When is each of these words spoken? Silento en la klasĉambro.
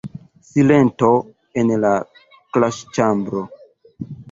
Silento 0.51 1.11
en 1.67 1.75
la 1.85 1.93
klasĉambro. 2.57 3.47